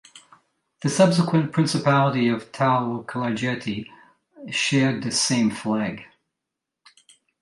The 0.81 0.89
subsequent 0.89 1.51
Principality 1.51 2.27
of 2.29 2.51
Tao-Klarjeti, 2.51 3.85
shared 4.49 5.03
this 5.03 5.21
same 5.21 5.51
flag. 5.51 6.05